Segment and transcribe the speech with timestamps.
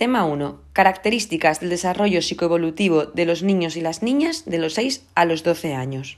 [0.00, 0.58] Tema 1.
[0.72, 5.42] Características del desarrollo psicoevolutivo de los niños y las niñas de los 6 a los
[5.42, 6.16] 12 años.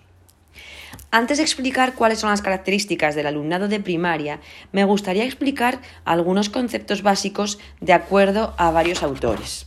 [1.10, 4.38] Antes de explicar cuáles son las características del alumnado de primaria,
[4.70, 9.66] me gustaría explicar algunos conceptos básicos de acuerdo a varios autores.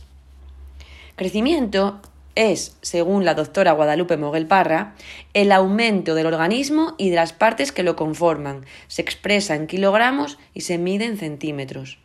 [1.16, 2.00] Crecimiento
[2.36, 4.94] es, según la doctora Guadalupe Moguel Parra,
[5.34, 8.64] el aumento del organismo y de las partes que lo conforman.
[8.88, 11.98] Se expresa en kilogramos y se mide en centímetros.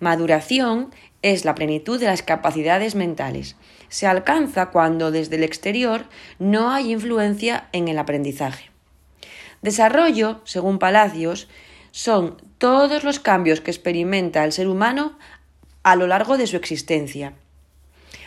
[0.00, 0.90] Maduración
[1.22, 3.56] es la plenitud de las capacidades mentales.
[3.88, 6.04] Se alcanza cuando desde el exterior
[6.38, 8.70] no hay influencia en el aprendizaje.
[9.62, 11.48] Desarrollo, según Palacios,
[11.90, 15.16] son todos los cambios que experimenta el ser humano
[15.82, 17.34] a lo largo de su existencia.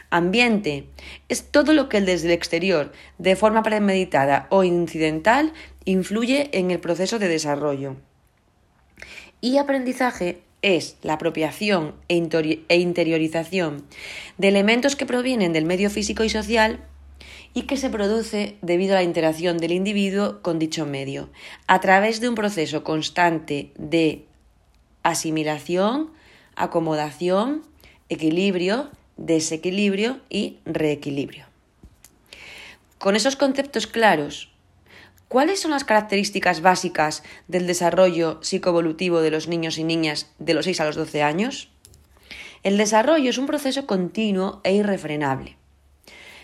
[0.10, 0.88] Ambiente
[1.28, 5.52] es todo lo que desde el exterior, de forma premeditada o incidental,
[5.84, 7.98] influye en el proceso de desarrollo.
[9.42, 12.18] Y aprendizaje es la apropiación e,
[12.70, 13.86] e, interiorización
[14.38, 16.80] de elementos que provienen del medio físico y social
[17.54, 21.30] y que se produce debido a la interacción del individuo con dicho medio,
[21.68, 24.26] a través de un proceso constante de
[25.04, 26.12] asimilación,
[26.56, 27.64] acomodación,
[28.10, 31.46] equilibrio, desequilibrio y reequilibrio.
[33.00, 34.52] Con esos conceptos claros,
[35.28, 40.64] ¿Cuáles son las características básicas del desarrollo psicoevolutivo de los niños y niñas de los
[40.64, 41.70] 6 a los 12 años?
[42.64, 45.58] El desarrollo es un proceso continuo e irrefrenable.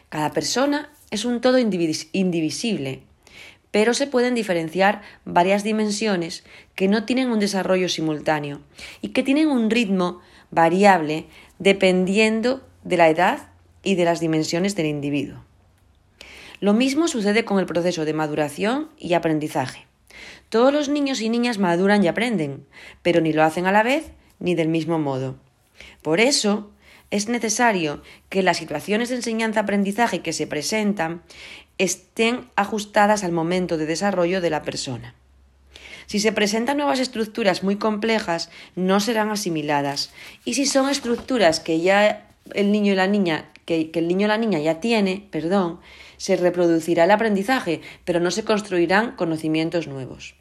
[0.10, 3.04] Cada persona es un todo indivisible,
[3.72, 6.44] pero se pueden diferenciar varias dimensiones
[6.76, 8.60] que no tienen un desarrollo simultáneo
[9.02, 10.20] y que tienen un ritmo
[10.52, 13.48] variable dependiendo de la edad
[13.82, 15.40] y de las dimensiones del individuo.
[16.64, 19.86] Lo mismo sucede con el proceso de maduración y aprendizaje.
[20.48, 22.66] Todos los niños y niñas maduran y aprenden,
[23.02, 25.36] pero ni lo hacen a la vez ni del mismo modo.
[26.02, 26.72] Por eso,
[27.12, 31.22] es necesario que las situaciones de enseñanza-aprendizaje que se presentan
[31.80, 35.16] estén ajustadas al momento de desarrollo de la persona.
[36.06, 40.12] Si se presentan nuevas estructuras muy complejas, no serán asimiladas.
[40.46, 44.30] Y si son estructuras que ya el niño y la niña, que, el niño y
[44.30, 45.80] la niña ya tiene, perdón,
[46.18, 50.36] se reproducirá el aprendizaje, pero no se construirán conocimientos nuevos.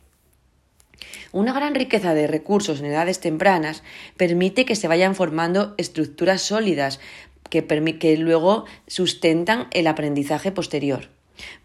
[1.32, 3.82] Una gran riqueza de recursos en edades tempranas
[4.16, 7.00] permite que se vayan formando estructuras sólidas
[7.48, 7.66] que,
[7.98, 11.08] que luego sustentan el aprendizaje posterior.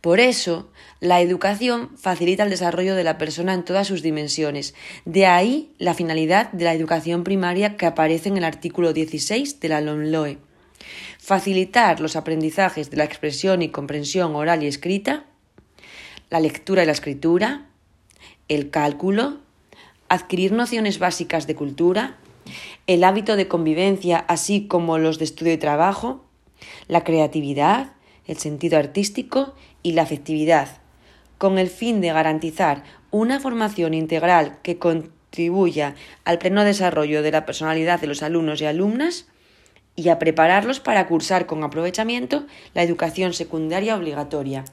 [0.02, 0.70] Por eso,
[1.00, 4.74] la educación facilita el desarrollo de la persona en todas sus dimensiones.
[5.06, 9.70] De ahí la finalidad de la educación primaria que aparece en el artículo 16 de
[9.70, 10.40] la LOMLOE
[11.20, 15.26] facilitar los aprendizajes de la expresión y comprensión oral y escrita,
[16.30, 17.68] la lectura y la escritura,
[18.48, 19.38] el cálculo,
[20.10, 22.18] adquirir nociones básicas de cultura,
[22.88, 26.26] el hábito de convivencia, así como los de estudio y trabajo,
[26.88, 27.94] la creatividad,
[28.26, 30.78] el sentido artístico y la afectividad,
[31.38, 37.46] con el fin de garantizar una formación integral que contribuya al pleno desarrollo de la
[37.46, 39.28] personalidad de los alumnos y alumnas
[39.98, 44.64] y a prepararlos para cursar con aprovechamiento la educación secundaria obligatoria.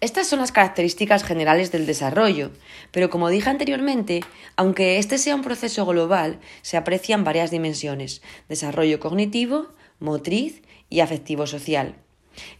[0.00, 2.50] Estas son las características generales del desarrollo,
[2.92, 4.20] pero como dije anteriormente,
[4.56, 9.68] aunque este sea un proceso global, se aprecian varias dimensiones, desarrollo cognitivo,
[10.00, 11.96] motriz y afectivo social.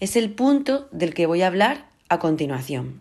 [0.00, 3.00] Es el punto del que voy a hablar a continuación.